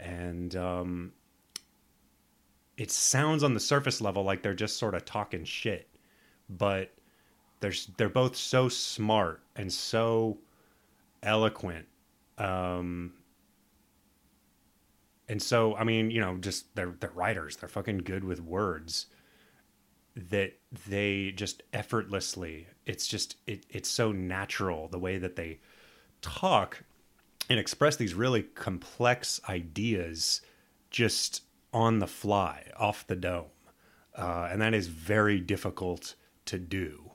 and 0.00 0.56
um, 0.56 1.12
it 2.78 2.90
sounds 2.90 3.44
on 3.44 3.52
the 3.52 3.60
surface 3.60 4.00
level 4.00 4.24
like 4.24 4.42
they're 4.42 4.54
just 4.54 4.78
sort 4.78 4.94
of 4.94 5.04
talking 5.04 5.44
shit, 5.44 5.86
but 6.48 6.94
they're 7.60 7.74
they're 7.98 8.08
both 8.08 8.36
so 8.36 8.70
smart 8.70 9.42
and 9.54 9.70
so 9.70 10.38
eloquent 11.22 11.86
um, 12.38 13.12
and 15.28 15.42
so 15.42 15.74
I 15.76 15.84
mean, 15.84 16.10
you 16.10 16.20
know, 16.20 16.36
just 16.36 16.74
they're 16.74 16.94
they're 17.00 17.10
writers. 17.10 17.56
They're 17.56 17.68
fucking 17.68 17.98
good 17.98 18.24
with 18.24 18.40
words. 18.40 19.06
That 20.16 20.52
they 20.88 21.32
just 21.32 21.62
effortlessly. 21.72 22.68
It's 22.86 23.06
just 23.06 23.36
it. 23.46 23.66
It's 23.68 23.88
so 23.88 24.12
natural 24.12 24.88
the 24.88 24.98
way 24.98 25.18
that 25.18 25.36
they 25.36 25.60
talk 26.22 26.84
and 27.50 27.58
express 27.58 27.96
these 27.96 28.14
really 28.14 28.42
complex 28.42 29.40
ideas 29.48 30.40
just 30.90 31.42
on 31.72 31.98
the 31.98 32.06
fly, 32.06 32.70
off 32.76 33.06
the 33.06 33.16
dome, 33.16 33.46
uh, 34.16 34.48
and 34.50 34.62
that 34.62 34.72
is 34.72 34.86
very 34.86 35.40
difficult 35.40 36.14
to 36.46 36.58
do 36.58 37.10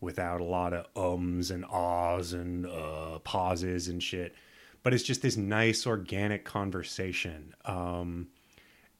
without 0.00 0.40
a 0.40 0.44
lot 0.44 0.72
of 0.72 0.86
ums 0.96 1.50
and 1.50 1.64
ahs 1.66 2.32
and 2.32 2.66
uh, 2.66 3.18
pauses 3.18 3.88
and 3.88 4.02
shit 4.02 4.34
but 4.82 4.94
it's 4.94 5.02
just 5.02 5.22
this 5.22 5.36
nice 5.36 5.86
organic 5.86 6.44
conversation 6.44 7.54
um, 7.64 8.28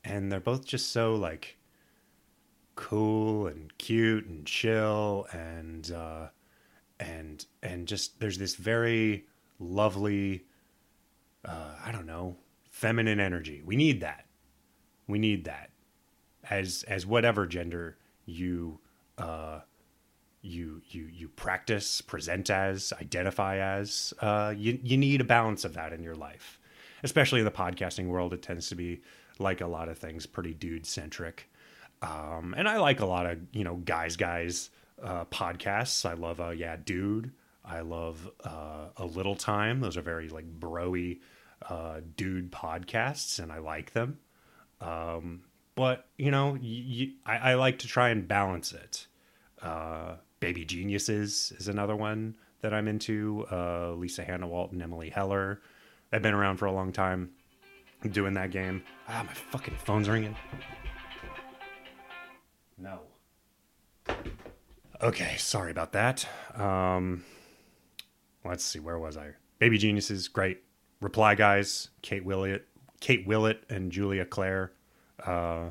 and 0.04 0.30
they're 0.30 0.40
both 0.40 0.64
just 0.64 0.90
so 0.90 1.14
like 1.14 1.56
cool 2.76 3.46
and 3.46 3.76
cute 3.78 4.26
and 4.26 4.46
chill 4.46 5.26
and 5.32 5.92
uh, 5.92 6.28
and 6.98 7.46
and 7.62 7.86
just 7.86 8.18
there's 8.20 8.38
this 8.38 8.54
very 8.54 9.26
lovely 9.58 10.44
uh, 11.44 11.74
i 11.84 11.92
don't 11.92 12.06
know 12.06 12.36
feminine 12.80 13.20
energy. 13.20 13.60
We 13.62 13.76
need 13.76 14.00
that. 14.00 14.24
We 15.06 15.18
need 15.18 15.44
that. 15.44 15.70
As 16.48 16.82
as 16.88 17.04
whatever 17.04 17.46
gender 17.46 17.98
you 18.24 18.78
uh, 19.18 19.60
you 20.42 20.82
you 20.88 21.08
you 21.12 21.28
practice, 21.28 22.00
present 22.00 22.50
as, 22.50 22.92
identify 23.00 23.58
as. 23.58 24.14
Uh, 24.20 24.54
you 24.56 24.78
you 24.82 24.96
need 24.96 25.20
a 25.20 25.24
balance 25.24 25.64
of 25.64 25.74
that 25.74 25.92
in 25.92 26.02
your 26.02 26.14
life, 26.14 26.58
especially 27.02 27.40
in 27.40 27.44
the 27.44 27.50
podcasting 27.50 28.06
world. 28.06 28.32
It 28.32 28.42
tends 28.42 28.68
to 28.68 28.74
be 28.74 29.02
like 29.38 29.60
a 29.60 29.66
lot 29.66 29.88
of 29.88 29.98
things, 29.98 30.26
pretty 30.26 30.54
dude 30.54 30.86
centric. 30.86 31.50
Um, 32.02 32.54
and 32.56 32.66
I 32.68 32.78
like 32.78 33.00
a 33.00 33.06
lot 33.06 33.26
of 33.26 33.38
you 33.52 33.64
know 33.64 33.76
guys 33.76 34.16
guys 34.16 34.70
uh, 35.02 35.24
podcasts. 35.26 36.08
I 36.08 36.14
love 36.14 36.40
uh, 36.40 36.50
yeah 36.50 36.76
dude. 36.82 37.32
I 37.64 37.80
love 37.80 38.30
uh, 38.42 38.86
a 38.96 39.04
little 39.04 39.36
time. 39.36 39.80
Those 39.80 39.96
are 39.96 40.02
very 40.02 40.28
like 40.28 40.58
broy 40.58 41.18
uh, 41.68 42.00
dude 42.16 42.50
podcasts, 42.50 43.38
and 43.38 43.52
I 43.52 43.58
like 43.58 43.92
them. 43.92 44.18
Um, 44.80 45.42
but 45.74 46.06
you 46.16 46.30
know, 46.30 46.58
I, 47.26 47.36
I, 47.36 47.54
like 47.54 47.80
to 47.80 47.86
try 47.86 48.08
and 48.08 48.26
balance 48.26 48.72
it. 48.72 49.06
Uh, 49.60 50.16
Baby 50.40 50.64
Geniuses 50.64 51.52
is 51.58 51.68
another 51.68 51.94
one 51.94 52.34
that 52.62 52.72
I'm 52.72 52.88
into. 52.88 53.46
Uh, 53.50 53.92
Lisa 53.92 54.24
Hanawalt 54.24 54.72
and 54.72 54.82
Emily 54.82 55.10
Heller. 55.10 55.60
They've 56.10 56.22
been 56.22 56.34
around 56.34 56.56
for 56.56 56.66
a 56.66 56.72
long 56.72 56.92
time 56.92 57.30
doing 58.10 58.34
that 58.34 58.50
game. 58.50 58.82
Ah, 59.08 59.22
my 59.26 59.34
fucking 59.34 59.76
phone's 59.76 60.08
ringing. 60.08 60.34
No. 62.78 63.00
Okay, 65.02 65.36
sorry 65.36 65.70
about 65.70 65.92
that. 65.92 66.26
Um, 66.54 67.24
let's 68.44 68.64
see, 68.64 68.80
where 68.80 68.98
was 68.98 69.16
I? 69.16 69.32
Baby 69.58 69.76
Geniuses, 69.78 70.28
great. 70.28 70.62
Reply 71.00 71.34
Guys, 71.34 71.88
Kate 72.02 72.24
Willett, 72.24 72.66
Kate 73.00 73.26
Willett 73.26 73.64
and 73.68 73.92
Julia 73.92 74.24
Clare. 74.24 74.72
Uh, 75.24 75.70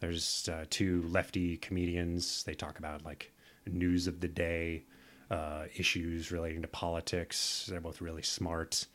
there's 0.00 0.48
uh, 0.48 0.64
two 0.68 1.02
lefty 1.08 1.56
comedians. 1.58 2.44
They 2.44 2.54
talk 2.54 2.78
about 2.78 3.04
like 3.04 3.32
news 3.66 4.06
of 4.06 4.20
the 4.20 4.28
day, 4.28 4.84
uh, 5.30 5.64
issues 5.76 6.30
relating 6.32 6.62
to 6.62 6.68
politics. 6.68 7.66
They're 7.70 7.80
both 7.80 8.00
really 8.00 8.22
smart. 8.22 8.86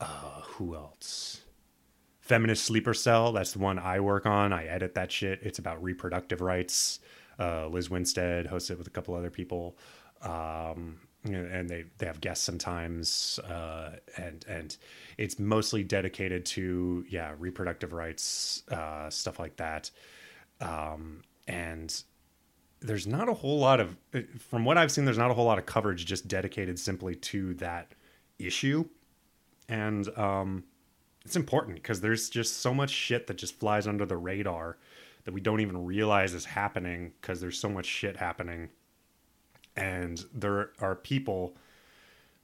Uh, 0.00 0.42
who 0.42 0.74
else? 0.74 1.42
Feminist 2.20 2.64
Sleeper 2.64 2.94
Cell. 2.94 3.32
That's 3.32 3.52
the 3.52 3.58
one 3.58 3.78
I 3.78 4.00
work 4.00 4.26
on. 4.26 4.52
I 4.52 4.66
edit 4.66 4.94
that 4.94 5.10
shit. 5.10 5.40
It's 5.42 5.58
about 5.58 5.82
reproductive 5.82 6.40
rights. 6.40 7.00
Uh, 7.38 7.68
Lizz 7.68 7.88
Winstead 7.88 8.46
hosts 8.46 8.70
it 8.70 8.78
with 8.78 8.86
a 8.86 8.90
couple 8.90 9.14
other 9.14 9.30
people. 9.30 9.78
Um, 10.22 10.98
and 11.24 11.68
they, 11.68 11.84
they 11.98 12.06
have 12.06 12.20
guests 12.20 12.44
sometimes 12.44 13.38
uh, 13.40 13.96
and 14.16 14.44
and 14.48 14.76
it's 15.16 15.38
mostly 15.38 15.82
dedicated 15.82 16.46
to 16.46 17.04
yeah 17.08 17.32
reproductive 17.38 17.92
rights 17.92 18.62
uh, 18.70 19.10
stuff 19.10 19.38
like 19.38 19.56
that 19.56 19.90
um, 20.60 21.22
and 21.46 22.02
there's 22.80 23.06
not 23.06 23.28
a 23.28 23.34
whole 23.34 23.58
lot 23.58 23.80
of 23.80 23.96
from 24.38 24.64
what 24.64 24.78
i've 24.78 24.92
seen 24.92 25.04
there's 25.04 25.18
not 25.18 25.30
a 25.30 25.34
whole 25.34 25.46
lot 25.46 25.58
of 25.58 25.66
coverage 25.66 26.06
just 26.06 26.28
dedicated 26.28 26.78
simply 26.78 27.14
to 27.14 27.54
that 27.54 27.92
issue. 28.38 28.84
And 29.68 30.08
um, 30.16 30.64
it's 31.24 31.36
important 31.36 31.76
because 31.76 32.00
there's 32.00 32.30
just 32.30 32.60
so 32.60 32.72
much 32.72 32.90
shit 32.90 33.26
that 33.26 33.36
just 33.36 33.58
flies 33.58 33.86
under 33.86 34.06
the 34.06 34.16
radar 34.16 34.78
that 35.24 35.34
we 35.34 35.40
don't 35.40 35.60
even 35.60 35.84
realize 35.84 36.34
is 36.34 36.44
happening 36.46 37.12
because 37.20 37.40
there's 37.40 37.58
so 37.58 37.68
much 37.68 37.86
shit 37.86 38.16
happening. 38.16 38.70
And 39.76 40.24
there 40.32 40.70
are 40.80 40.94
people 40.94 41.56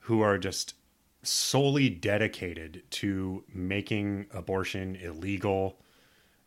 who 0.00 0.20
are 0.20 0.38
just 0.38 0.74
solely 1.22 1.88
dedicated 1.88 2.82
to 2.90 3.42
making 3.52 4.26
abortion 4.32 4.96
illegal 4.96 5.78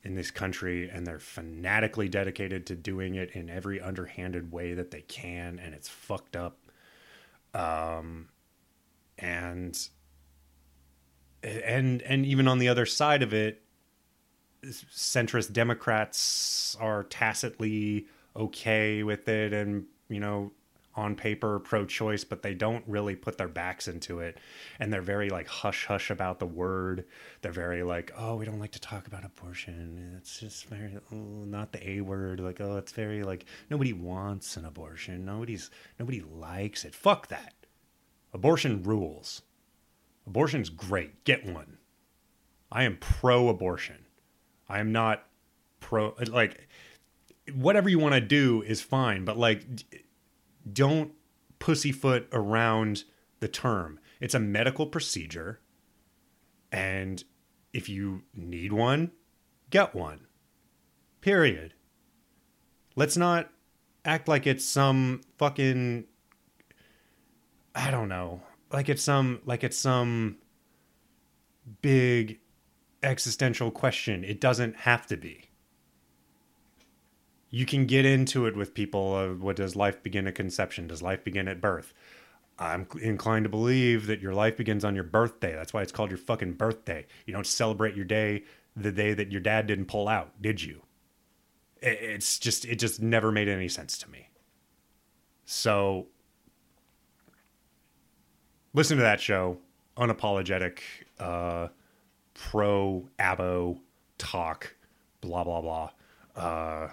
in 0.07 0.15
this 0.15 0.31
country 0.31 0.89
and 0.89 1.05
they're 1.05 1.19
fanatically 1.19 2.07
dedicated 2.07 2.65
to 2.65 2.75
doing 2.75 3.15
it 3.15 3.31
in 3.31 3.49
every 3.49 3.79
underhanded 3.81 4.51
way 4.51 4.73
that 4.73 4.89
they 4.89 5.01
can 5.01 5.59
and 5.59 5.75
it's 5.75 5.89
fucked 5.89 6.36
up. 6.36 6.58
Um 7.53 8.29
and 9.19 9.89
and 11.43 12.01
and 12.01 12.25
even 12.25 12.47
on 12.47 12.60
the 12.60 12.67
other 12.67 12.86
side 12.86 13.21
of 13.21 13.34
it 13.34 13.62
centrist 14.65 15.53
democrats 15.53 16.75
are 16.79 17.03
tacitly 17.03 18.05
okay 18.36 19.03
with 19.03 19.27
it 19.27 19.53
and 19.53 19.86
you 20.10 20.19
know 20.19 20.51
on 20.97 21.15
paper 21.15 21.60
pro-choice 21.60 22.23
but 22.23 22.41
they 22.41 22.53
don't 22.53 22.83
really 22.88 23.15
put 23.15 23.38
their 23.38 23.47
backs 23.47 23.88
into 23.88 24.19
it. 24.19 24.38
And 24.79 24.91
they're 24.91 25.01
very 25.01 25.29
like 25.29 25.47
hush 25.47 25.86
hush 25.86 26.10
about 26.10 26.39
the 26.39 26.45
word. 26.45 27.05
They're 27.41 27.51
very 27.51 27.83
like 27.83 28.12
oh 28.17 28.36
we 28.36 28.45
don't 28.45 28.60
like 28.60 28.71
to 28.71 28.81
talk 28.81 29.07
about 29.07 29.23
abortion. 29.23 30.15
It's 30.17 30.39
just 30.39 30.65
very 30.65 30.97
oh, 31.12 31.15
not 31.15 31.71
the 31.71 31.89
a 31.89 32.01
word. 32.01 32.39
Like 32.39 32.60
oh 32.60 32.77
it's 32.77 32.91
very 32.91 33.23
like 33.23 33.45
nobody 33.69 33.93
wants 33.93 34.57
an 34.57 34.65
abortion. 34.65 35.25
Nobody's 35.25 35.69
nobody 35.99 36.21
likes 36.21 36.83
it. 36.83 36.95
Fuck 36.95 37.27
that. 37.27 37.53
Abortion 38.33 38.83
rules. 38.83 39.43
Abortion's 40.25 40.69
great. 40.69 41.23
Get 41.23 41.45
one. 41.45 41.77
I 42.69 42.83
am 42.83 42.97
pro 42.97 43.47
abortion 43.47 44.07
i 44.69 44.79
am 44.79 44.91
not 44.91 45.25
pro 45.79 46.13
like 46.27 46.67
whatever 47.53 47.89
you 47.89 47.99
want 47.99 48.13
to 48.13 48.21
do 48.21 48.62
is 48.63 48.81
fine 48.81 49.23
but 49.23 49.38
like 49.38 49.65
don't 50.73 51.12
pussyfoot 51.60 52.27
around 52.32 53.03
the 53.39 53.47
term. 53.47 53.99
It's 54.19 54.34
a 54.34 54.39
medical 54.39 54.88
procedure. 54.88 55.60
And 56.71 57.23
if 57.73 57.88
you 57.89 58.23
need 58.34 58.73
one, 58.73 59.12
get 59.69 59.95
one. 59.95 60.27
Period. 61.21 61.73
Let's 62.95 63.17
not 63.17 63.49
act 64.06 64.27
like 64.27 64.47
it's 64.47 64.65
some 64.65 65.21
fucking 65.38 66.06
I 67.75 67.91
don't 67.91 68.10
know. 68.10 68.41
Like 68.71 68.89
it's 68.89 69.03
some 69.03 69.41
like 69.45 69.63
it's 69.63 69.77
some 69.77 70.38
big 71.82 72.39
existential 73.03 73.69
question. 73.69 74.23
It 74.23 74.41
doesn't 74.41 74.77
have 74.77 75.06
to 75.08 75.17
be 75.17 75.46
you 77.49 77.65
can 77.65 77.86
get 77.86 78.05
into 78.05 78.45
it 78.45 78.55
with 78.55 78.73
people 78.73 79.17
of 79.17 79.41
what 79.41 79.55
does 79.55 79.75
life 79.75 80.03
begin 80.03 80.27
at 80.27 80.36
conception? 80.36 80.88
Does 80.88 81.01
life 81.01 81.23
begin 81.23 81.47
at 81.47 81.62
birth? 81.62 81.93
I'm 82.60 82.88
inclined 83.01 83.45
to 83.45 83.49
believe 83.49 84.07
that 84.07 84.19
your 84.19 84.33
life 84.33 84.57
begins 84.57 84.83
on 84.83 84.95
your 84.95 85.03
birthday. 85.03 85.53
That's 85.53 85.73
why 85.73 85.83
it's 85.83 85.91
called 85.91 86.10
your 86.10 86.17
fucking 86.17 86.53
birthday. 86.53 87.05
You 87.25 87.33
don't 87.33 87.45
celebrate 87.45 87.95
your 87.95 88.05
day 88.05 88.43
the 88.75 88.91
day 88.91 89.13
that 89.13 89.31
your 89.31 89.41
dad 89.41 89.67
didn't 89.67 89.86
pull 89.86 90.07
out, 90.07 90.41
did 90.41 90.62
you? 90.62 90.81
It's 91.81 92.39
just, 92.39 92.65
it 92.65 92.77
just 92.77 93.01
never 93.01 93.31
made 93.31 93.47
any 93.47 93.67
sense 93.67 93.97
to 93.99 94.10
me. 94.10 94.29
So, 95.45 96.07
listen 98.73 98.97
to 98.97 99.03
that 99.03 99.21
show, 99.21 99.60
unapologetic, 99.95 100.79
uh, 101.19 101.67
pro 102.33 103.07
abo 103.19 103.79
talk, 104.17 104.75
blah, 105.21 105.43
blah, 105.43 105.62
blah. 105.62 105.89
Uh, 106.36 106.89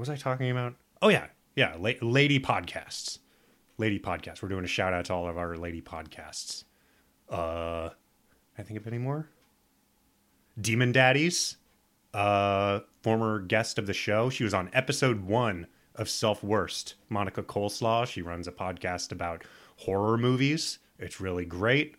what 0.00 0.08
was 0.08 0.08
I 0.08 0.16
talking 0.16 0.50
about? 0.50 0.76
Oh 1.02 1.10
yeah, 1.10 1.26
yeah, 1.54 1.76
la- 1.78 1.90
lady 2.00 2.40
podcasts. 2.40 3.18
Lady 3.76 3.98
podcasts. 3.98 4.40
We're 4.40 4.48
doing 4.48 4.64
a 4.64 4.66
shout 4.66 4.94
out 4.94 5.04
to 5.04 5.12
all 5.12 5.28
of 5.28 5.36
our 5.36 5.58
lady 5.58 5.82
podcasts. 5.82 6.64
Uh, 7.28 7.90
I 8.56 8.62
think 8.62 8.80
of 8.80 8.86
any 8.86 8.96
more. 8.96 9.28
Demon 10.58 10.92
Daddies, 10.92 11.58
uh, 12.14 12.80
former 13.02 13.40
guest 13.40 13.78
of 13.78 13.86
the 13.86 13.92
show. 13.92 14.30
She 14.30 14.42
was 14.42 14.54
on 14.54 14.70
episode 14.72 15.20
one 15.20 15.66
of 15.96 16.08
Self 16.08 16.42
Worst. 16.42 16.94
Monica 17.10 17.42
Coleslaw. 17.42 18.06
She 18.06 18.22
runs 18.22 18.48
a 18.48 18.52
podcast 18.52 19.12
about 19.12 19.44
horror 19.76 20.16
movies. 20.16 20.78
It's 20.98 21.20
really 21.20 21.44
great. 21.44 21.96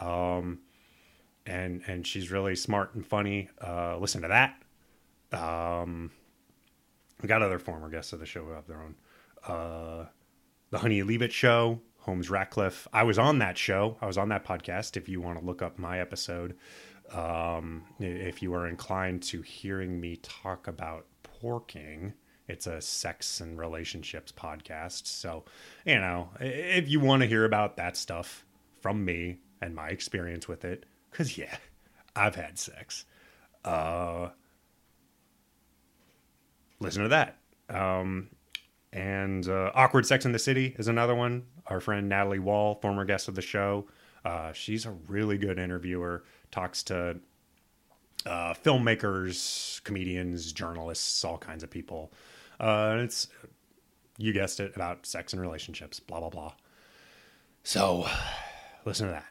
Um, 0.00 0.58
and 1.46 1.80
and 1.86 2.04
she's 2.04 2.32
really 2.32 2.56
smart 2.56 2.96
and 2.96 3.06
funny. 3.06 3.50
Uh, 3.64 3.98
listen 3.98 4.22
to 4.22 4.28
that. 4.28 4.60
Um, 5.32 6.10
we 7.22 7.28
got 7.28 7.42
other 7.42 7.58
former 7.58 7.88
guests 7.88 8.12
of 8.12 8.20
the 8.20 8.26
show 8.26 8.44
who 8.44 8.50
have 8.52 8.66
their 8.66 8.82
own. 8.82 8.94
Uh, 9.46 10.06
the 10.70 10.78
Honey 10.78 11.02
Leave 11.02 11.22
It 11.22 11.32
show, 11.32 11.80
Holmes 11.98 12.28
Ratcliffe. 12.28 12.88
I 12.92 13.04
was 13.04 13.18
on 13.18 13.38
that 13.38 13.56
show. 13.56 13.96
I 14.00 14.06
was 14.06 14.18
on 14.18 14.28
that 14.30 14.44
podcast. 14.44 14.96
If 14.96 15.08
you 15.08 15.20
want 15.20 15.38
to 15.38 15.44
look 15.44 15.62
up 15.62 15.78
my 15.78 16.00
episode, 16.00 16.56
um, 17.12 17.84
if 18.00 18.42
you 18.42 18.52
are 18.54 18.66
inclined 18.66 19.22
to 19.24 19.42
hearing 19.42 20.00
me 20.00 20.16
talk 20.16 20.66
about 20.66 21.06
porking, 21.42 22.12
it's 22.48 22.66
a 22.66 22.80
sex 22.80 23.40
and 23.40 23.58
relationships 23.58 24.32
podcast. 24.32 25.06
So, 25.06 25.44
you 25.84 25.96
know, 25.96 26.30
if 26.40 26.88
you 26.88 27.00
want 27.00 27.22
to 27.22 27.28
hear 27.28 27.44
about 27.44 27.76
that 27.76 27.96
stuff 27.96 28.44
from 28.80 29.04
me 29.04 29.38
and 29.60 29.74
my 29.74 29.88
experience 29.88 30.46
with 30.48 30.64
it, 30.64 30.84
because 31.10 31.38
yeah, 31.38 31.56
I've 32.14 32.34
had 32.34 32.58
sex. 32.58 33.04
Uh, 33.64 34.28
listen 36.80 37.02
to 37.02 37.08
that. 37.08 37.38
Um, 37.68 38.28
and 38.92 39.48
uh, 39.48 39.72
Awkward 39.74 40.06
Sex 40.06 40.24
in 40.24 40.32
the 40.32 40.38
City 40.38 40.74
is 40.78 40.88
another 40.88 41.14
one. 41.14 41.44
Our 41.66 41.80
friend 41.80 42.08
Natalie 42.08 42.38
Wall, 42.38 42.76
former 42.80 43.04
guest 43.04 43.28
of 43.28 43.34
the 43.34 43.42
show, 43.42 43.86
uh, 44.24 44.52
she's 44.52 44.86
a 44.86 44.92
really 45.08 45.38
good 45.38 45.58
interviewer. 45.58 46.24
Talks 46.50 46.82
to 46.84 47.18
uh, 48.24 48.54
filmmakers, 48.54 49.82
comedians, 49.84 50.52
journalists, 50.52 51.24
all 51.24 51.38
kinds 51.38 51.62
of 51.62 51.70
people. 51.70 52.12
Uh, 52.58 52.98
it's 53.00 53.28
you 54.18 54.32
guessed 54.32 54.60
it, 54.60 54.74
about 54.74 55.06
sex 55.06 55.32
and 55.32 55.42
relationships, 55.42 56.00
blah, 56.00 56.20
blah, 56.20 56.30
blah. 56.30 56.52
So 57.62 58.06
listen 58.84 59.06
to 59.06 59.12
that. 59.12 59.26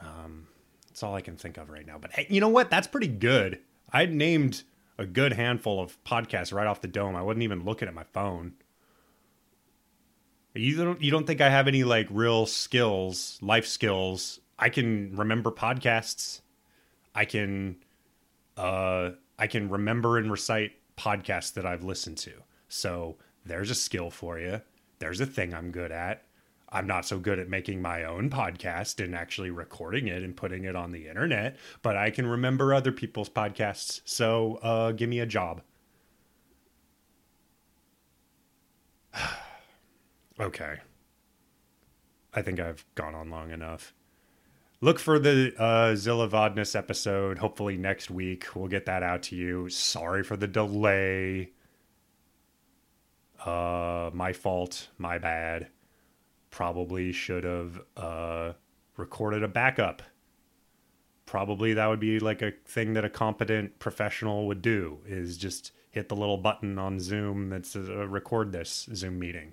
Um, 0.00 0.46
that's 0.88 1.02
all 1.02 1.14
I 1.14 1.20
can 1.20 1.36
think 1.36 1.56
of 1.56 1.70
right 1.70 1.86
now. 1.86 1.98
But 1.98 2.12
hey, 2.12 2.26
you 2.28 2.40
know 2.40 2.48
what? 2.48 2.70
That's 2.70 2.86
pretty 2.86 3.08
good. 3.08 3.60
I 3.92 4.06
named 4.06 4.62
a 4.98 5.06
good 5.06 5.32
handful 5.32 5.80
of 5.80 6.02
podcasts 6.04 6.52
right 6.52 6.66
off 6.66 6.80
the 6.80 6.88
dome. 6.88 7.16
I 7.16 7.22
wasn't 7.22 7.42
even 7.42 7.64
looking 7.64 7.88
at 7.88 7.94
my 7.94 8.04
phone. 8.04 8.54
You 10.54 10.76
don't 10.76 11.02
you 11.02 11.10
don't 11.10 11.26
think 11.26 11.40
I 11.40 11.50
have 11.50 11.66
any 11.66 11.82
like 11.82 12.06
real 12.10 12.46
skills, 12.46 13.38
life 13.42 13.66
skills? 13.66 14.40
I 14.58 14.68
can 14.68 15.16
remember 15.16 15.50
podcasts. 15.50 16.40
I 17.14 17.24
can 17.24 17.76
uh 18.56 19.10
I 19.38 19.48
can 19.48 19.68
remember 19.68 20.16
and 20.16 20.30
recite 20.30 20.72
podcasts 20.96 21.52
that 21.54 21.66
I've 21.66 21.82
listened 21.82 22.18
to. 22.18 22.32
So 22.68 23.16
there's 23.44 23.70
a 23.70 23.74
skill 23.74 24.10
for 24.10 24.38
you. 24.38 24.60
There's 25.00 25.20
a 25.20 25.26
thing 25.26 25.52
I'm 25.52 25.72
good 25.72 25.90
at. 25.90 26.22
I'm 26.74 26.86
not 26.88 27.06
so 27.06 27.20
good 27.20 27.38
at 27.38 27.48
making 27.48 27.80
my 27.80 28.02
own 28.02 28.28
podcast 28.30 29.02
and 29.02 29.14
actually 29.14 29.50
recording 29.50 30.08
it 30.08 30.24
and 30.24 30.36
putting 30.36 30.64
it 30.64 30.74
on 30.74 30.90
the 30.90 31.06
internet, 31.06 31.56
but 31.82 31.96
I 31.96 32.10
can 32.10 32.26
remember 32.26 32.74
other 32.74 32.90
people's 32.90 33.28
podcasts. 33.28 34.00
So 34.04 34.56
uh, 34.56 34.90
give 34.90 35.08
me 35.08 35.20
a 35.20 35.26
job. 35.26 35.62
okay. 40.40 40.78
I 42.34 42.42
think 42.42 42.58
I've 42.58 42.84
gone 42.96 43.14
on 43.14 43.30
long 43.30 43.52
enough. 43.52 43.94
Look 44.80 44.98
for 44.98 45.20
the 45.20 45.54
uh, 45.56 45.94
Zilla 45.94 46.28
Vodness 46.28 46.74
episode. 46.74 47.38
Hopefully 47.38 47.76
next 47.76 48.10
week 48.10 48.48
we'll 48.56 48.66
get 48.66 48.86
that 48.86 49.04
out 49.04 49.22
to 49.24 49.36
you. 49.36 49.68
Sorry 49.68 50.24
for 50.24 50.36
the 50.36 50.48
delay. 50.48 51.52
Uh, 53.44 54.10
my 54.12 54.32
fault. 54.32 54.88
My 54.98 55.18
bad 55.18 55.68
probably 56.54 57.10
should 57.10 57.42
have 57.42 57.80
uh, 57.96 58.52
recorded 58.96 59.42
a 59.42 59.48
backup. 59.48 60.02
Probably 61.26 61.74
that 61.74 61.88
would 61.88 61.98
be 61.98 62.20
like 62.20 62.42
a 62.42 62.52
thing 62.64 62.92
that 62.92 63.04
a 63.04 63.10
competent 63.10 63.80
professional 63.80 64.46
would 64.46 64.62
do 64.62 65.00
is 65.04 65.36
just 65.36 65.72
hit 65.90 66.08
the 66.08 66.14
little 66.14 66.36
button 66.36 66.78
on 66.78 67.00
Zoom 67.00 67.48
that 67.48 67.66
says 67.66 67.90
uh, 67.90 68.06
record 68.06 68.52
this 68.52 68.88
Zoom 68.94 69.18
meeting. 69.18 69.52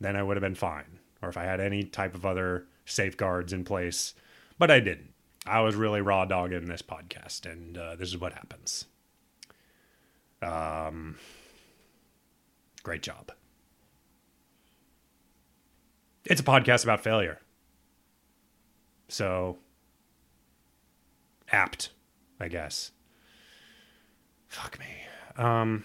Then 0.00 0.16
I 0.16 0.22
would 0.24 0.36
have 0.36 0.42
been 0.42 0.56
fine. 0.56 0.98
Or 1.22 1.28
if 1.28 1.36
I 1.36 1.44
had 1.44 1.60
any 1.60 1.84
type 1.84 2.16
of 2.16 2.26
other 2.26 2.66
safeguards 2.86 3.52
in 3.52 3.62
place, 3.62 4.12
but 4.58 4.68
I 4.68 4.80
didn't. 4.80 5.12
I 5.46 5.60
was 5.60 5.76
really 5.76 6.00
raw 6.00 6.24
dogging 6.24 6.66
this 6.66 6.82
podcast, 6.82 7.50
and 7.50 7.78
uh, 7.78 7.94
this 7.94 8.08
is 8.08 8.18
what 8.18 8.32
happens. 8.32 8.86
Um, 10.42 11.18
great 12.82 13.04
job. 13.04 13.30
It's 16.28 16.40
a 16.40 16.44
podcast 16.44 16.82
about 16.82 17.04
failure. 17.04 17.40
So 19.08 19.58
apt, 21.52 21.90
I 22.40 22.48
guess. 22.48 22.90
Fuck 24.48 24.78
me. 24.80 24.86
Um 25.38 25.84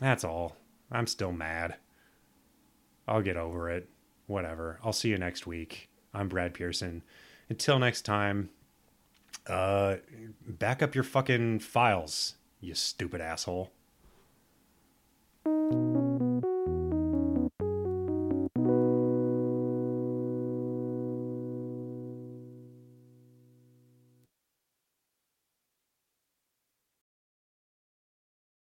that's 0.00 0.24
all. 0.24 0.56
I'm 0.90 1.06
still 1.06 1.32
mad. 1.32 1.76
I'll 3.06 3.20
get 3.20 3.36
over 3.36 3.68
it. 3.70 3.88
Whatever. 4.26 4.80
I'll 4.82 4.94
see 4.94 5.10
you 5.10 5.18
next 5.18 5.46
week. 5.46 5.90
I'm 6.14 6.28
Brad 6.28 6.54
Pearson. 6.54 7.02
Until 7.50 7.78
next 7.78 8.02
time, 8.02 8.48
uh 9.46 9.96
back 10.46 10.82
up 10.82 10.94
your 10.94 11.04
fucking 11.04 11.58
files, 11.58 12.36
you 12.60 12.74
stupid 12.74 13.20
asshole. 13.20 13.70